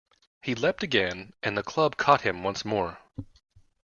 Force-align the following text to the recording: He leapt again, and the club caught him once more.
He 0.41 0.55
leapt 0.55 0.81
again, 0.81 1.33
and 1.43 1.55
the 1.55 1.61
club 1.61 1.95
caught 1.95 2.21
him 2.21 2.41
once 2.41 2.65
more. 2.65 2.97